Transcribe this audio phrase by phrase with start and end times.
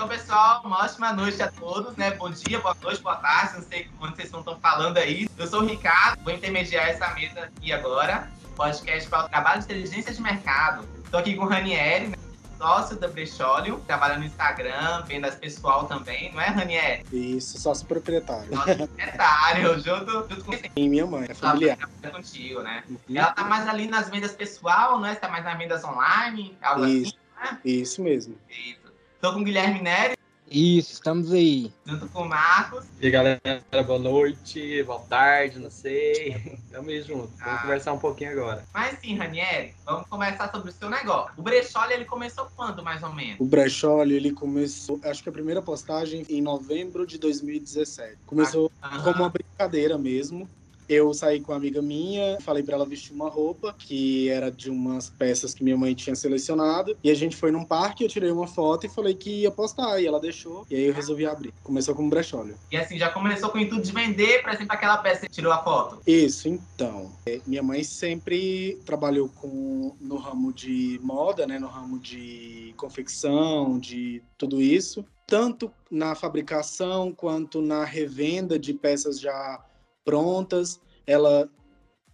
[0.00, 2.12] Então, pessoal, uma ótima noite a todos, né?
[2.12, 5.28] Bom dia, boa noite, boa tarde, não sei quando vocês estão falando aí.
[5.36, 8.30] Eu sou o Ricardo, vou intermediar essa mesa aqui agora.
[8.56, 10.88] Podcast para o trabalho de inteligência de mercado.
[11.04, 12.16] Estou aqui com o Ranieri, né?
[12.56, 17.04] sócio da Brechólio, trabalha no Instagram, vendas pessoal também, não é, Ranieri?
[17.12, 18.56] Isso, sócio proprietário.
[18.56, 21.76] Sócio proprietário, junto, junto com E minha mãe, é familiar.
[21.76, 22.84] Trabalha contigo, né?
[22.88, 22.98] Uhum.
[23.14, 25.14] Ela tá mais ali nas vendas pessoal, né?
[25.16, 27.18] Tá mais nas vendas online, algo Isso.
[27.38, 27.58] assim, né?
[27.62, 28.38] Isso mesmo.
[28.48, 28.79] Isso.
[29.20, 30.14] Tô com o Guilherme Neri,
[30.50, 31.70] Isso, estamos aí.
[31.86, 32.86] junto com o Marcos.
[33.00, 33.40] E aí, galera,
[33.86, 36.58] boa noite, boa tarde, não sei.
[36.72, 37.28] Tamo aí junto.
[37.36, 37.58] Vamos Ah.
[37.58, 38.64] conversar um pouquinho agora.
[38.72, 41.32] Mas sim, Ranieri, vamos conversar sobre o seu negócio.
[41.36, 43.36] O Brecholi, ele começou quando, mais ou menos?
[43.38, 48.16] O brechó, ele começou, acho que a primeira postagem em novembro de 2017.
[48.26, 49.02] Começou Aham.
[49.04, 50.48] como uma brincadeira mesmo.
[50.90, 54.68] Eu saí com uma amiga minha, falei pra ela vestir uma roupa que era de
[54.68, 56.98] umas peças que minha mãe tinha selecionado.
[57.04, 60.00] E a gente foi num parque, eu tirei uma foto e falei que ia postar.
[60.00, 60.66] E ela deixou.
[60.68, 61.54] E aí eu resolvi abrir.
[61.62, 62.56] Começou como brechólio.
[62.72, 65.52] E assim, já começou com o intuito de vender, por exemplo, aquela peça que tirou
[65.52, 66.00] a foto.
[66.04, 67.12] Isso, então.
[67.24, 71.60] É, Minha mãe sempre trabalhou com, no ramo de moda, né?
[71.60, 75.04] No ramo de confecção, de tudo isso.
[75.24, 79.64] Tanto na fabricação quanto na revenda de peças já
[80.04, 80.80] prontas.
[81.06, 81.48] Ela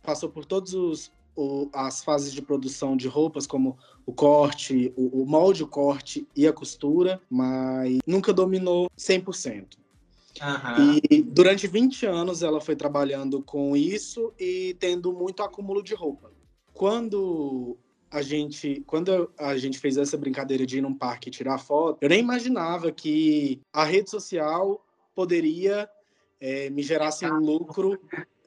[0.03, 5.23] passou por todos os o- as fases de produção de roupas, como o corte, o,
[5.23, 9.77] o molde, o corte e a costura, mas nunca dominou 100%.
[10.41, 10.99] Aham.
[11.11, 16.31] E durante 20 anos ela foi trabalhando com isso e tendo muito acúmulo de roupa.
[16.73, 17.77] Quando
[18.11, 21.99] a gente, quando a gente fez essa brincadeira de ir num parque e tirar foto,
[22.01, 24.83] eu nem imaginava que a rede social
[25.15, 25.89] poderia
[26.41, 28.01] eh, me gerasse um lucro,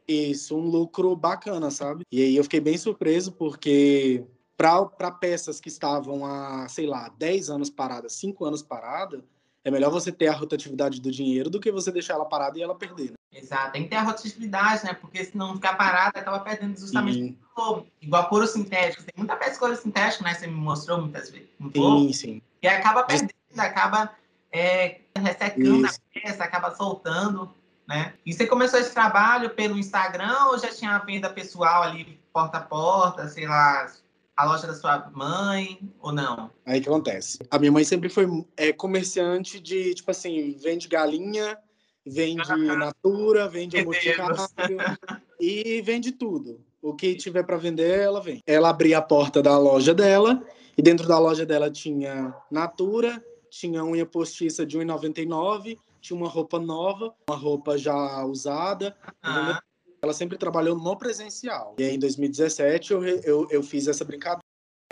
[0.07, 2.03] isso, um lucro bacana, sabe?
[2.11, 4.23] E aí eu fiquei bem surpreso porque
[4.57, 9.23] para peças que estavam há, sei lá, 10 anos paradas, 5 anos parada,
[9.63, 12.61] é melhor você ter a rotatividade do dinheiro do que você deixar ela parada e
[12.61, 13.11] ela perder.
[13.11, 13.15] Né?
[13.31, 13.71] Exato.
[13.73, 14.93] Tem que ter a rotatividade, né?
[14.93, 17.83] Porque se não ficar parada, acaba perdendo justamente Sim, o.
[18.01, 19.03] Igual couro sintético.
[19.03, 20.33] Tem muita peça de couro sintético, né?
[20.33, 21.47] Você me mostrou muitas vezes.
[21.59, 22.41] Um sim, sim.
[22.61, 24.11] E acaba perdendo, acaba
[24.51, 25.99] é, ressecando Isso.
[25.99, 27.53] a peça, acaba soltando,
[27.89, 28.13] né?
[28.23, 32.59] E você começou esse trabalho pelo Instagram ou já tinha a venda pessoal ali, porta
[32.59, 33.91] a porta, sei lá,
[34.37, 36.51] a loja da sua mãe, ou não?
[36.67, 37.39] Aí que acontece?
[37.49, 41.57] A minha mãe sempre foi é, comerciante de, tipo assim, vende galinha,
[42.05, 44.37] vende natura, vende Meu almoticário
[45.41, 46.63] e vende tudo.
[46.79, 48.43] O que tiver para vender, ela vende.
[48.45, 50.43] Ela abria a porta da loja dela
[50.77, 56.29] e dentro da loja dela tinha natura, tinha unha postiça de R$ 1,99, tinha uma
[56.29, 59.61] roupa nova, uma roupa já usada, Ah,
[60.01, 61.75] Ela sempre trabalhou no presencial.
[61.77, 64.41] E aí, em 2017, eu, eu, eu fiz essa brincadeira.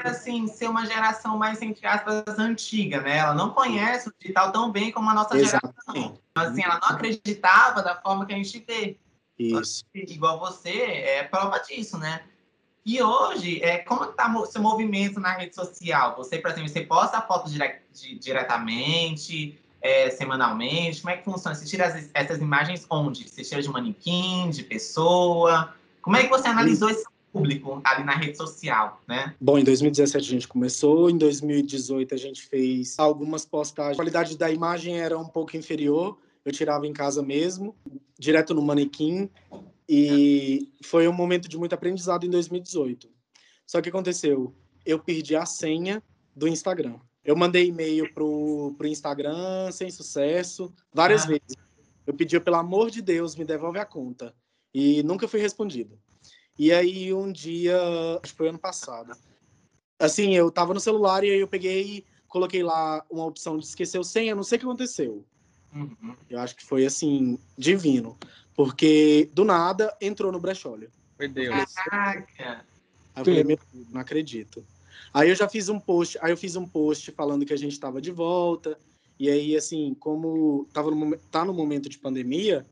[0.03, 3.17] assim, ser uma geração mais, entre aspas, antiga, né?
[3.17, 5.59] Ela não conhece o digital tão bem como a nossa geração.
[5.63, 6.21] Exatamente.
[6.31, 8.97] Então, assim, ela não acreditava da forma que a gente vê.
[9.39, 9.85] Isso.
[9.93, 12.23] igual você, é prova disso, né?
[12.85, 16.15] E hoje, é, como está o seu movimento na rede social?
[16.17, 21.01] Você, por exemplo, você posta fotos dire- di- diretamente, é, semanalmente?
[21.01, 21.55] Como é que funciona?
[21.55, 23.27] Você tira as- essas imagens onde?
[23.29, 25.73] Você tira de manequim, de pessoa?
[26.01, 29.35] Como é que você analisou esse público ali na rede social, né?
[29.39, 33.93] Bom, em 2017 a gente começou, em 2018 a gente fez algumas postagens.
[33.93, 37.75] A qualidade da imagem era um pouco inferior, eu tirava em casa mesmo,
[38.17, 39.29] direto no manequim,
[39.87, 43.09] e foi um momento de muito aprendizado em 2018.
[43.65, 44.53] Só que aconteceu,
[44.85, 46.01] eu perdi a senha
[46.35, 46.95] do Instagram.
[47.27, 51.27] Eu mandei e-mail pro, pro Instagram sem sucesso, várias Ah.
[51.27, 51.57] vezes.
[52.05, 54.33] Eu pedi, pelo amor de Deus, me devolve a conta.
[54.73, 55.99] E nunca fui respondido.
[56.57, 57.77] E aí, um dia,
[58.23, 59.13] acho que foi ano passado,
[59.99, 63.99] assim, eu tava no celular e aí eu peguei, coloquei lá uma opção de esquecer
[63.99, 65.25] o senha, não sei o que aconteceu.
[65.75, 66.15] Uhum.
[66.29, 68.17] Eu acho que foi, assim, divino.
[68.55, 70.89] Porque, do nada, entrou no brechólio.
[71.19, 71.73] Meu Deus.
[71.73, 72.65] Caraca!
[73.13, 74.65] Aí eu falei, meu Deus, não acredito.
[75.13, 77.79] Aí eu já fiz um post, aí eu fiz um post falando que a gente
[77.79, 78.77] tava de volta.
[79.19, 82.65] E aí, assim, como tava no, tá no momento de pandemia,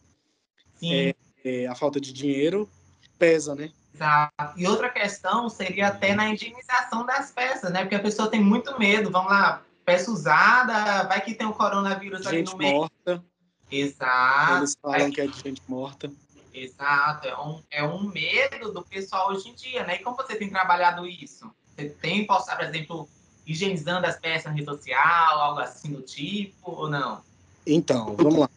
[0.75, 1.13] Sim,
[1.43, 2.69] é, a falta de dinheiro
[3.17, 3.71] pesa, né?
[3.93, 4.57] Exato.
[4.57, 7.81] E outra questão seria até na higienização das peças, né?
[7.81, 9.09] Porque a pessoa tem muito medo.
[9.09, 12.75] Vamos lá, peça usada, vai que tem o coronavírus ali Gente no meio.
[12.75, 13.23] morta,
[13.71, 16.11] Exato, eles falam que é de gente morta.
[16.53, 17.27] exato.
[17.27, 19.95] É um, é um medo do pessoal hoje em dia, né?
[19.95, 21.49] E como você tem trabalhado isso?
[21.75, 23.09] Você tem postado, por exemplo,
[23.45, 27.21] higienizando as peças na rede social, algo assim do tipo, ou não?
[27.65, 28.49] Então, vamos lá.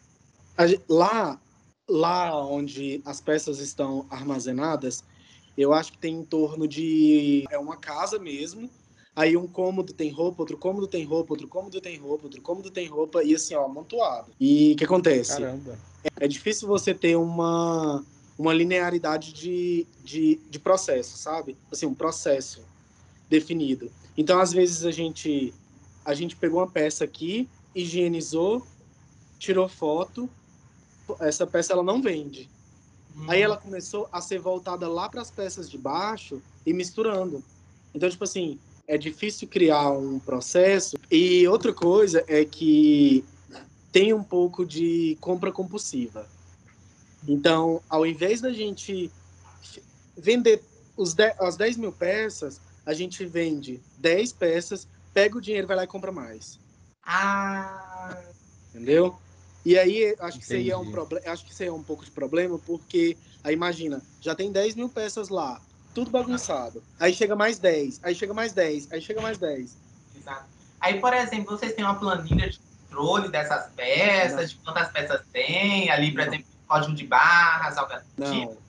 [0.87, 1.39] Lá,
[1.87, 5.03] lá onde as peças estão armazenadas,
[5.57, 7.45] eu acho que tem em torno de.
[7.49, 8.69] É uma casa mesmo.
[9.15, 12.71] Aí um cômodo tem roupa, outro cômodo tem roupa, outro cômodo tem roupa, outro cômodo
[12.71, 14.31] tem roupa, e assim, ó, amontoado.
[14.39, 15.33] E o que acontece?
[15.33, 15.77] Caramba.
[16.17, 18.05] É difícil você ter uma,
[18.37, 21.57] uma linearidade de, de, de processo, sabe?
[21.69, 22.61] Assim, um processo
[23.29, 23.91] definido.
[24.17, 25.53] Então, às vezes, a gente,
[26.03, 28.65] a gente pegou uma peça aqui, higienizou,
[29.37, 30.29] tirou foto,
[31.19, 32.49] essa peça ela não vende.
[33.27, 37.43] Aí ela começou a ser voltada lá para as peças de baixo e misturando.
[37.93, 40.97] Então, tipo assim, é difícil criar um processo.
[41.11, 43.23] E outra coisa é que
[43.91, 46.27] tem um pouco de compra compulsiva.
[47.27, 49.11] Então, ao invés da gente
[50.17, 50.63] vender
[50.95, 55.75] os 10, as 10 mil peças, a gente vende 10 peças, pega o dinheiro, vai
[55.77, 56.59] lá e compra mais.
[57.03, 58.23] Ah,
[58.73, 59.19] Entendeu?
[59.65, 60.91] E aí, acho que isso aí é um Entendi.
[60.91, 61.31] problema.
[61.31, 64.75] Acho que isso aí é um pouco de problema, porque aí imagina, já tem 10
[64.75, 65.61] mil peças lá,
[65.93, 66.83] tudo bagunçado.
[66.99, 69.77] Aí chega mais 10, aí chega mais 10, aí chega mais 10.
[70.15, 70.47] exato.
[70.79, 72.59] Aí, por exemplo, vocês têm uma planilha de
[72.89, 76.27] controle dessas peças, de quantas peças tem, ali, por Não.
[76.27, 78.31] exemplo, código de barras, algo do Não.
[78.31, 78.63] tipo.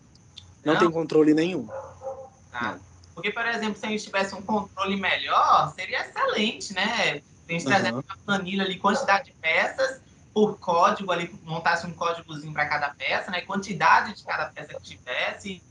[0.64, 0.80] Não, Não?
[0.80, 1.66] tem controle nenhum.
[1.66, 2.74] Tá?
[2.74, 2.89] Não.
[3.20, 7.20] Porque, por exemplo, se a gente tivesse um controle melhor, seria excelente, né?
[7.46, 7.96] A gente trazer Aham.
[7.98, 10.00] uma planilha ali, quantidade de peças
[10.32, 13.42] por código ali, montasse um códigozinho para cada peça, né?
[13.42, 15.62] Quantidade de cada peça que tivesse,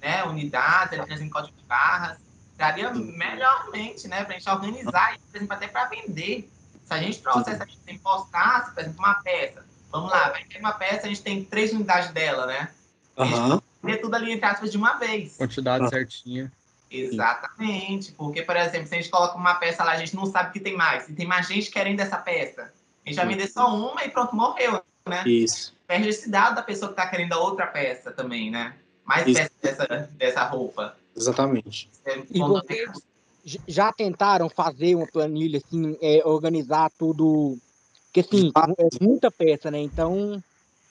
[0.00, 0.24] né?
[0.24, 2.18] Unidade, ali, trazendo código de barras.
[2.56, 4.24] Daria melhormente, né?
[4.24, 6.50] Pra gente organizar e, por exemplo, até para vender.
[6.84, 9.64] Se a gente trouxesse, a gente postasse, por exemplo, uma peça.
[9.92, 12.70] Vamos lá, vai ter uma peça, a gente tem três unidades dela, né?
[13.16, 13.60] Aham.
[13.82, 15.36] Vender tudo ali entre aspas de uma vez.
[15.36, 15.88] Quantidade Ah.
[15.88, 16.52] certinha.
[16.90, 20.52] Exatamente, porque, por exemplo, se a gente coloca uma peça lá, a gente não sabe
[20.52, 21.08] que tem mais.
[21.08, 22.72] E tem mais gente querendo essa peça.
[23.04, 25.22] A gente vai vender só uma e pronto, morreu, né?
[25.26, 25.74] Isso.
[25.86, 28.74] Perde esse dado da pessoa que tá querendo a outra peça também, né?
[29.04, 29.38] Mais Isso.
[29.38, 30.96] peças dessa, dessa roupa.
[31.16, 31.90] Exatamente.
[32.04, 32.90] É E vocês
[33.66, 37.56] já tentaram fazer uma planilha, assim, é, organizar tudo?
[38.06, 39.78] Porque, assim, é muita peça, né?
[39.78, 40.42] Então,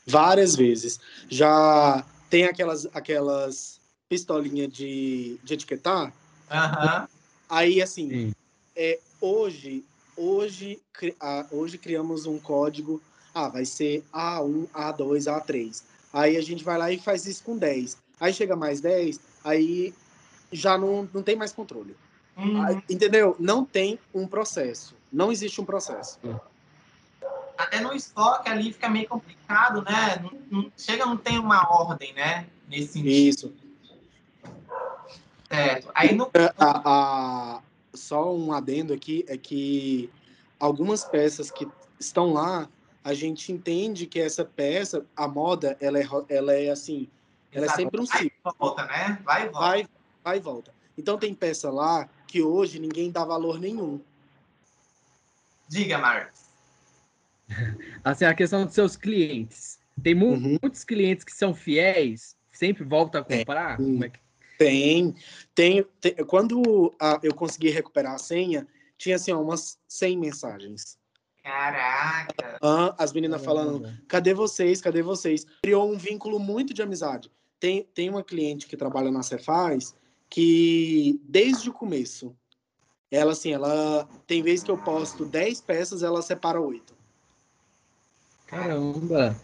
[0.07, 0.99] Várias vezes.
[1.29, 6.13] Já tem aquelas, aquelas pistolinhas de, de etiquetar.
[6.49, 7.07] Aham.
[7.49, 8.33] Aí, assim, Sim.
[8.75, 9.83] é, hoje,
[10.15, 13.01] hoje, cri- ah, hoje criamos um código.
[13.33, 15.83] Ah, vai ser A1, A2, A3.
[16.11, 17.97] Aí a gente vai lá e faz isso com 10.
[18.19, 19.93] Aí chega mais 10, aí
[20.51, 21.95] já não, não tem mais controle.
[22.35, 23.35] Hum, Aí, entendeu?
[23.39, 24.95] Não tem um processo.
[25.11, 26.17] Não existe um processo.
[27.57, 30.17] até no estoque ali fica meio complicado, né?
[30.49, 32.47] Não, não- chega, não tem uma ordem, né?
[32.67, 33.09] Nesse sentido.
[33.09, 33.53] Isso.
[35.49, 35.89] Certo.
[35.95, 36.29] Aí no.
[36.57, 37.61] A- a-
[37.93, 40.09] só um adendo aqui é que
[40.59, 41.67] algumas peças que
[41.99, 42.69] estão lá,
[43.03, 47.07] a gente entende que essa peça, a moda, ela é, ela é assim,
[47.51, 47.81] ela é Exato.
[47.81, 49.21] sempre um Vai ciclo, e volta, né?
[49.23, 49.59] Vai e volta.
[49.67, 49.87] vai,
[50.23, 50.73] vai e volta.
[50.97, 53.99] Então tem peça lá que hoje ninguém dá valor nenhum.
[55.67, 56.41] Diga, Marcos.
[58.03, 59.79] Assim, a questão dos seus clientes.
[60.03, 60.57] Tem mu- Uhum.
[60.61, 63.77] muitos clientes que são fiéis, sempre voltam a comprar.
[63.77, 63.85] Tem.
[63.85, 64.19] Como é que...
[64.57, 65.15] Tem,
[65.53, 68.67] tem, tem- quando ah, eu consegui recuperar a senha,
[68.97, 70.97] tinha assim, ó, umas 100 mensagens.
[71.43, 72.57] Caraca.
[72.61, 74.81] Ah, as meninas falando, cadê vocês?
[74.81, 75.45] Cadê vocês?
[75.63, 77.31] Criou um vínculo muito de amizade.
[77.59, 79.95] Tem, tem uma cliente que trabalha na Cefaz
[80.29, 82.35] que, desde o começo,
[83.09, 86.93] ela, assim, ela tem vezes que eu posto 10 peças, ela separa 8.
[88.45, 89.35] Caramba.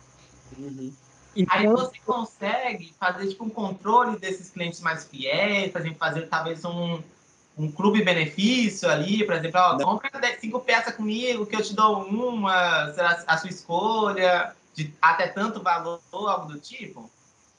[0.57, 0.93] Aí
[1.35, 6.63] então você consegue fazer tipo um controle desses clientes mais fiéis, por exemplo, fazer talvez
[6.65, 7.01] um,
[7.57, 11.73] um clube benefício ali, por exemplo, ó, compra 10 cinco peças comigo que eu te
[11.75, 17.09] dou uma, será a sua escolha, de até tanto valor, algo do tipo.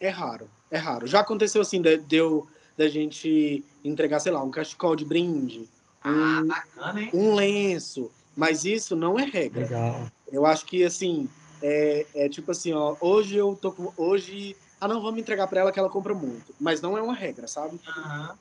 [0.00, 1.07] É raro, é raro.
[1.07, 5.69] Já aconteceu assim, de, de eu- da gente entregar, sei lá, um cachecol de brinde,
[6.02, 6.47] Ah, Hum.
[6.49, 7.11] bacana, hein?
[7.14, 9.62] um lenço, mas isso não é regra.
[9.62, 10.07] Legal.
[10.31, 11.28] Eu acho que, assim,
[11.63, 15.61] é, é tipo assim, ó, hoje eu tô com, hoje, ah não, vamos entregar pra
[15.61, 17.81] ela que ela compra muito, mas não é uma regra, sabe?
[17.87, 18.37] Aham.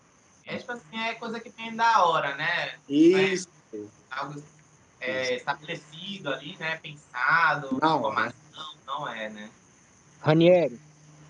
[0.45, 2.75] É tipo assim, é coisa que vem da hora, né?
[2.89, 3.47] Isso,
[4.11, 4.43] Algo
[4.99, 6.77] é, estabelecido ali, né?
[6.77, 9.49] Pensado, Não, informação, não é, né?
[10.21, 10.79] Ranieri,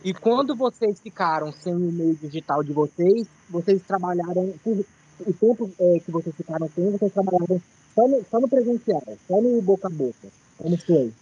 [0.03, 5.99] e quando vocês ficaram sem o meio digital de vocês, vocês trabalharam, o tempo é,
[5.99, 7.61] que vocês ficaram sem, vocês trabalharam
[7.95, 10.27] só no, só no presencial, só no boca a boca.
[10.57, 11.13] Como foi?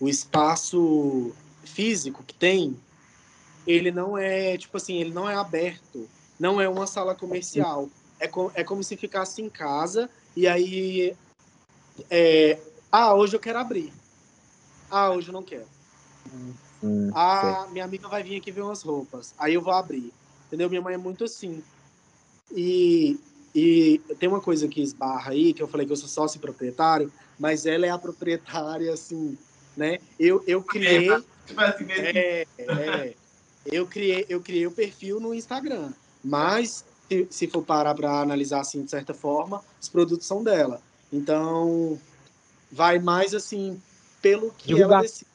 [0.00, 1.32] O espaço
[1.64, 2.76] físico que tem,
[3.66, 7.88] ele não é, tipo assim, ele não é aberto, não é uma sala comercial.
[8.20, 11.16] É, co- é como se ficasse em casa e aí,
[12.10, 12.58] é,
[12.90, 13.92] ah, hoje eu quero abrir.
[14.90, 15.66] Ah, hoje eu não quero.
[16.82, 19.34] Hum, Ah, minha amiga vai vir aqui ver umas roupas.
[19.38, 20.12] Aí eu vou abrir.
[20.46, 20.68] Entendeu?
[20.68, 21.62] Minha mãe é muito assim.
[22.54, 23.18] E,
[23.54, 27.12] E tem uma coisa que esbarra aí, que eu falei que eu sou sócio proprietário,
[27.38, 29.36] mas ela é a proprietária, assim,
[29.78, 29.98] né?
[30.18, 31.08] Eu, eu criei.
[31.88, 33.14] É, é.
[33.64, 35.92] Eu criei, eu criei o perfil no Instagram,
[36.22, 40.82] mas se, se for parar para analisar assim de certa forma, os produtos são dela.
[41.12, 41.98] Então,
[42.72, 43.80] vai mais assim
[44.20, 44.98] pelo que Divulgar.
[44.98, 45.28] ela decide.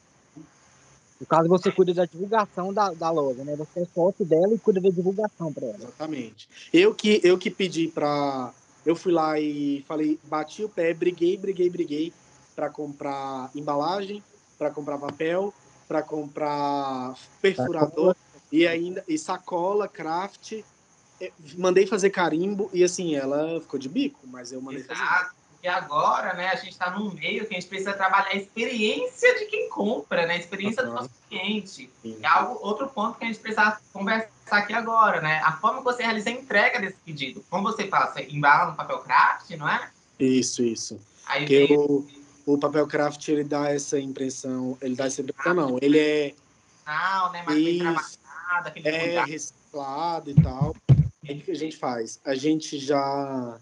[1.20, 3.56] No caso, você cuida da divulgação da, da loja, né?
[3.56, 5.78] Você é sócio dela e cuida da divulgação para ela.
[5.78, 6.48] Exatamente.
[6.72, 8.52] Eu que eu que pedi para
[8.84, 12.12] eu fui lá e falei, bati o pé, briguei, briguei, briguei
[12.54, 14.22] para comprar embalagem,
[14.58, 15.52] para comprar papel,
[15.86, 18.16] para comprar perfurador
[18.50, 20.62] e ainda e sacola, craft.
[21.20, 25.02] Eh, Mandei fazer carimbo e assim ela ficou de bico, mas eu mandei fazer.
[25.02, 25.44] Exato.
[25.64, 29.38] Porque agora, né, a gente está num meio que a gente precisa trabalhar a experiência
[29.38, 30.34] de quem compra, né?
[30.34, 31.00] A experiência do Aham.
[31.00, 31.90] nosso cliente.
[32.02, 32.18] Sim.
[32.22, 35.40] É algo, outro ponto que a gente precisa conversar aqui agora, né?
[35.42, 37.42] A forma que você realiza a entrega desse pedido.
[37.48, 38.12] Como você faz?
[38.12, 39.90] Você embala no papel craft, não é?
[40.20, 41.00] Isso, isso.
[41.24, 41.66] Aí vem
[42.46, 46.34] o, papel craft ele dá essa impressão, ele dá essa impressão não, ele é
[46.84, 47.44] final, né?
[47.46, 49.28] Mas bem trabalhado, aquele é cuidado.
[49.28, 50.76] reciclado e tal.
[50.90, 52.20] O que a gente faz?
[52.24, 53.58] A gente já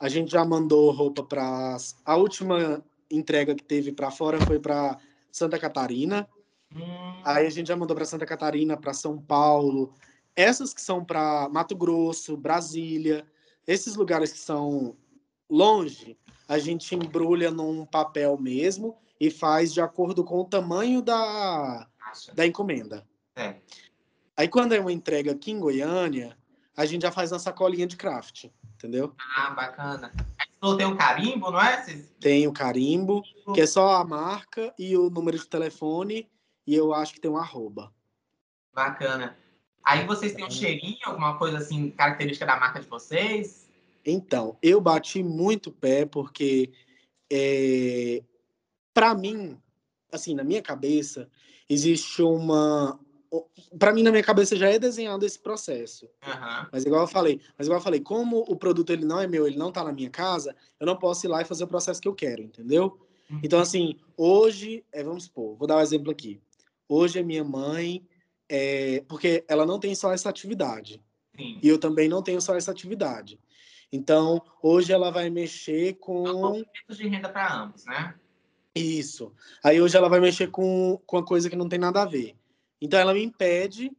[0.00, 4.96] a gente já mandou roupa para a última entrega que teve para fora foi para
[5.30, 6.28] Santa Catarina.
[6.74, 9.92] Hum, Aí a gente já mandou para Santa Catarina, para São Paulo.
[10.34, 13.26] Essas que são para Mato Grosso, Brasília,
[13.66, 14.96] esses lugares que são
[15.50, 16.16] longe,
[16.50, 21.86] a gente embrulha num papel mesmo e faz de acordo com o tamanho da,
[22.34, 23.06] da encomenda.
[23.36, 23.54] É.
[24.36, 26.36] Aí quando é uma entrega aqui em Goiânia,
[26.76, 29.14] a gente já faz na sacolinha de craft, entendeu?
[29.36, 30.12] Ah, bacana.
[30.60, 31.84] Que tem um carimbo, não é?
[32.18, 33.22] Tem o carimbo,
[33.54, 36.28] que é só a marca e o número de telefone,
[36.66, 37.94] e eu acho que tem um arroba.
[38.74, 39.38] Bacana.
[39.84, 43.69] Aí vocês têm um cheirinho, alguma coisa assim, característica da marca de vocês?
[44.04, 46.70] Então, eu bati muito pé porque,
[47.30, 48.22] é,
[48.94, 49.58] para mim,
[50.10, 51.28] assim, na minha cabeça,
[51.68, 52.98] existe uma.
[53.78, 56.08] Para mim, na minha cabeça, já é desenhado esse processo.
[56.26, 56.68] Aham.
[56.72, 59.46] Mas igual eu falei, mas igual eu falei, como o produto ele não é meu,
[59.46, 62.00] ele não tá na minha casa, eu não posso ir lá e fazer o processo
[62.00, 62.98] que eu quero, entendeu?
[63.30, 63.40] Uhum.
[63.44, 66.40] Então, assim, hoje, é, vamos supor, vou dar um exemplo aqui.
[66.88, 68.04] Hoje a minha mãe,
[68.48, 71.00] é, porque ela não tem só essa atividade.
[71.36, 71.60] Sim.
[71.62, 73.38] E eu também não tenho só essa atividade.
[73.92, 78.14] Então, hoje ela vai mexer com Aumentos de renda para ambos, né?
[78.74, 79.32] isso.
[79.64, 82.36] Aí hoje ela vai mexer com, com uma coisa que não tem nada a ver.
[82.80, 83.90] Então ela me impede.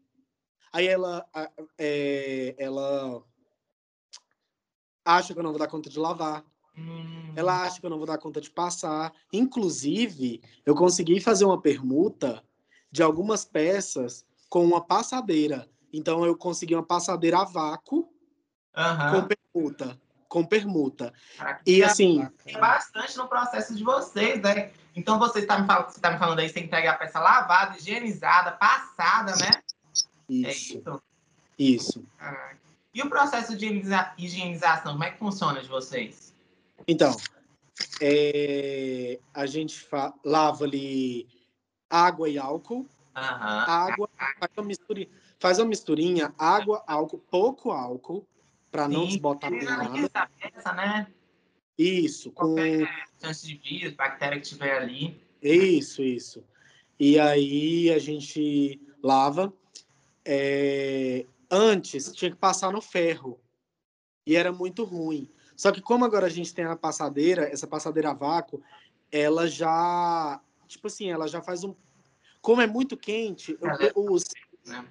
[0.71, 3.21] Aí ela, a- é, ela
[5.03, 6.45] acha que eu não vou dar conta de lavar.
[6.77, 9.11] Hum, Ela acha que eu não vou dar conta de passar.
[9.33, 12.43] Inclusive, eu consegui fazer uma permuta
[12.89, 15.69] de algumas peças com uma passadeira.
[15.91, 18.10] Então eu consegui uma passadeira a vácuo
[18.75, 19.21] Aham.
[19.21, 20.01] com permuta.
[20.27, 21.13] Com permuta.
[21.37, 24.71] Caraca, E assim, Tem bastante no processo de vocês, né?
[24.95, 27.77] Então você está me, falando, você tá me falando aí, você entrega a peça lavada,
[27.77, 29.51] higienizada, passada, né?
[30.29, 31.01] É isso, isso?
[31.59, 32.05] isso.
[32.17, 32.59] Caraca.
[32.93, 36.33] E o processo de higieniza- higienização, como é que funciona de vocês?
[36.87, 37.15] Então,
[38.01, 39.87] é, a gente
[40.23, 41.27] lava ali
[41.89, 42.87] água e álcool.
[43.15, 43.65] Aham.
[43.67, 44.09] Água,
[44.39, 45.09] faz uma misturinha,
[45.39, 48.25] faz uma misturinha, água, álcool, pouco álcool,
[48.71, 49.83] para não desbotar nada.
[49.83, 51.07] Higieniza a peça, né?
[51.77, 52.87] Isso, com Qualquer
[53.19, 55.21] chance de vírus, bactéria que tiver ali.
[55.41, 56.43] isso, isso.
[56.99, 59.53] E aí a gente lava.
[60.23, 63.37] É, Antes tinha que passar no ferro
[64.25, 65.29] e era muito ruim.
[65.57, 68.63] Só que como agora a gente tem a passadeira, essa passadeira a vácuo,
[69.11, 71.75] ela já, tipo assim, ela já faz um,
[72.41, 74.23] como é muito quente, eu- é- os
[74.65, 74.87] Né?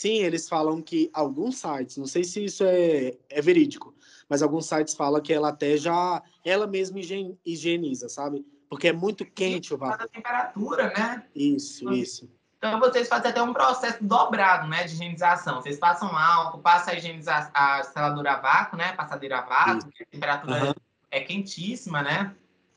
[0.00, 3.94] Sim, eles falam que alguns sites, não sei se isso é, é verídico,
[4.30, 8.42] mas alguns sites falam que ela até já, ela mesma higien- higieniza, sabe?
[8.70, 10.08] Porque é muito quente o Cada vácuo.
[10.08, 11.26] temperatura, né?
[11.34, 12.30] Isso, isso.
[12.56, 15.60] Então vocês fazem até um processo dobrado, né, de higienização.
[15.60, 20.04] Vocês passam álcool, passa a higienizar a seladora a vácuo, né, passadeira a vácuo, a
[20.10, 20.74] temperatura Aham.
[21.10, 22.34] é quentíssima, né,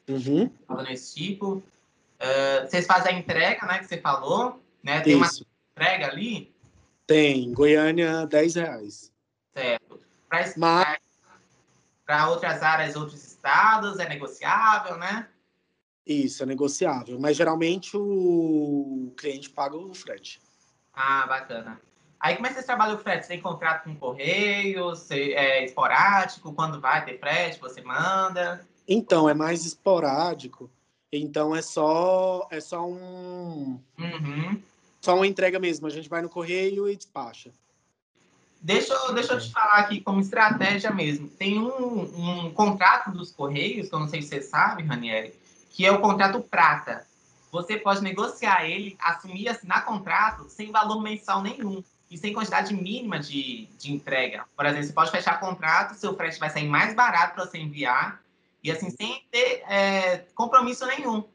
[0.10, 1.64] Uhum, falando nesse tipo.
[2.20, 5.46] Eh, vocês fazem a entrega, né, que você falou, né, tem uma isso.
[5.72, 6.53] entrega ali,
[7.08, 9.12] Tem, Goiânia, 10 reais.
[9.54, 10.00] certo.
[10.32, 10.56] Mas-
[12.06, 15.28] Para outras áreas, outros estados, é negociável, né?
[16.06, 17.18] Isso, é negociável.
[17.20, 20.42] Mas geralmente o cliente paga o frete.
[20.94, 21.80] Ah, bacana.
[22.20, 23.24] Aí como é que vocês trabalham o frete?
[23.24, 25.00] Você tem contrato com Correios?
[25.00, 26.54] Você- é esporádico?
[26.54, 28.66] Quando vai ter frete, você manda?
[28.88, 30.70] Então, é mais esporádico.
[31.12, 34.62] Então é só é só um Uhum.
[35.04, 35.86] Só uma entrega mesmo.
[35.86, 37.52] A gente vai no correio e despacha.
[38.62, 41.28] Deixa deixa eu te falar aqui como estratégia mesmo.
[41.28, 45.34] Tem um, um contrato dos Correios, que eu não sei se você sabe, Ranieri,
[45.72, 47.06] que é o contrato prata.
[47.52, 53.20] Você pode negociar ele, assumir, assinar contrato sem valor mensal nenhum e sem quantidade mínima
[53.20, 54.46] de, de entrega.
[54.56, 58.22] Por exemplo, você pode fechar contrato, seu frete vai sair mais barato para você enviar
[58.64, 61.26] e assim, sem ter é, compromisso nenhum.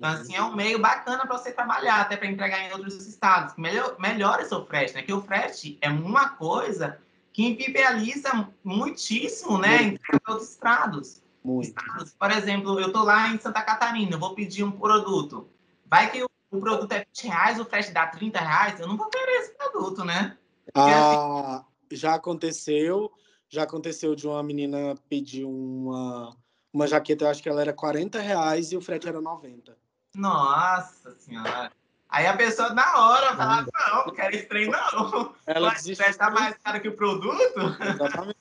[0.00, 3.54] Então, assim, é um meio bacana para você trabalhar, até para entregar em outros estados.
[3.58, 5.02] Melhor, melhora seu frete, né?
[5.02, 6.98] Que o frete é uma coisa
[7.34, 9.82] que inviabiliza muitíssimo, né?
[9.82, 11.22] Em outros estados.
[11.44, 11.74] Muito.
[12.18, 15.46] Por exemplo, eu estou lá em Santa Catarina, eu vou pedir um produto.
[15.84, 18.96] Vai que o, o produto é 20 reais, o frete dá 30 reais, eu não
[18.96, 20.34] vou querer esse produto, né?
[20.74, 23.12] Ah, já aconteceu.
[23.50, 26.34] Já aconteceu de uma menina pedir uma,
[26.72, 29.76] uma jaqueta, eu acho que ela era 40 reais e o frete era 90.
[30.14, 31.70] Nossa senhora.
[32.08, 35.34] Aí a pessoa na hora fala, não, não quero esse trem não.
[35.46, 36.18] Ela Mas desistiu.
[36.18, 37.76] tá mais caro que o produto?
[37.80, 38.36] Exatamente.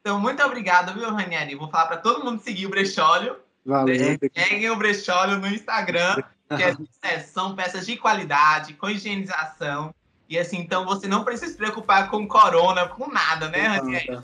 [0.00, 1.54] Então, muito obrigado, viu, Ranieri?
[1.54, 3.36] Vou falar para todo mundo seguir o Brechólio.
[3.64, 4.18] Valeu.
[4.32, 6.62] Peguem o Brechólio no Instagram, que
[7.02, 9.94] é- são peças de qualidade, com higienização.
[10.28, 14.22] E assim, então você não precisa se preocupar com corona, com nada, né, Ranieri?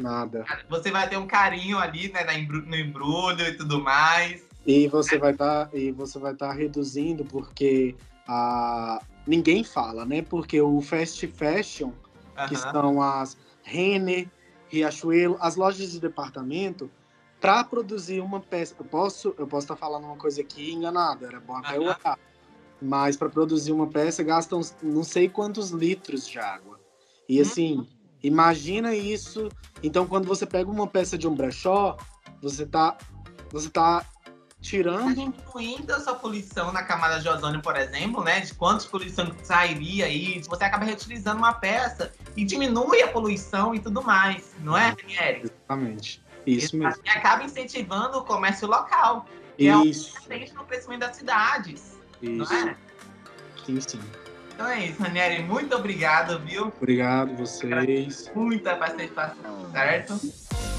[0.00, 0.44] Nada.
[0.68, 4.43] Você vai ter um carinho ali, né, no embrulho e tudo mais.
[4.66, 7.94] E você vai estar e você vai estar reduzindo porque
[8.26, 10.22] a ninguém fala, né?
[10.22, 11.92] Porque o fast fashion,
[12.48, 12.72] que Aham.
[12.72, 14.28] são as Renner,
[14.68, 16.90] Riachuelo, as lojas de departamento,
[17.40, 21.40] para produzir uma peça, eu posso eu posso estar falando uma coisa aqui enganada, era
[21.40, 21.96] bom até eu Aham.
[22.02, 22.18] olhar.
[22.80, 26.80] Mas para produzir uma peça gastam não sei quantos litros de água.
[27.28, 27.86] E assim,
[28.22, 29.48] imagina isso.
[29.82, 31.96] Então quando você pega uma peça de um brechó,
[32.40, 32.96] você tá
[33.52, 34.13] você tá Tá
[34.64, 38.40] tirando diminuindo a sua poluição na camada de ozônio, por exemplo, né?
[38.40, 43.74] De quantos poluição que sairia aí, você acaba reutilizando uma peça e diminui a poluição
[43.74, 45.42] e tudo mais, não é, Ranieri?
[45.42, 46.24] Exatamente.
[46.46, 47.02] Isso mesmo.
[47.04, 50.14] E acaba incentivando o comércio local, que é um Isso.
[50.22, 52.54] presente no crescimento das cidades, não Isso.
[52.54, 52.76] é?
[53.66, 54.00] Sim, sim.
[54.54, 55.42] Então é isso, Ranieri.
[55.42, 56.72] Muito obrigado, viu?
[56.80, 58.30] Obrigado vocês.
[58.34, 60.18] Muita participação, certo?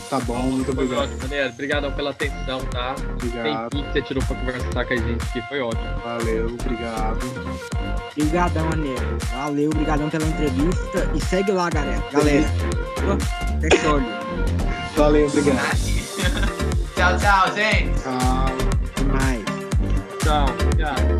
[0.09, 1.03] Tá bom, muito foi obrigado.
[1.05, 1.49] Ótimo, Daniel.
[1.49, 2.95] Obrigadão pela atenção, tá?
[3.13, 3.69] Obrigado.
[3.69, 5.99] Tem que você tirou pra conversar com a gente, que foi ótimo.
[6.03, 7.19] Valeu, obrigado.
[8.17, 11.11] Obrigadão, maneiro Valeu, obrigadão pela entrevista.
[11.13, 12.03] E segue lá, galera.
[12.11, 12.47] Galera,
[13.61, 14.01] fechou.
[14.95, 15.59] Valeu, obrigado.
[16.95, 17.99] tchau, tchau, gente.
[18.01, 18.45] Tchau.
[18.91, 19.43] Até mais.
[20.23, 21.17] Tchau, obrigado.